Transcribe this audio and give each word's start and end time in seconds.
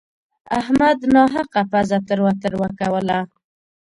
احمد 0.59 0.97
ناحقه 1.15 1.61
پزه 1.71 1.97
تروه 2.07 2.33
تروه 2.41 2.69
کوله. 2.79 3.19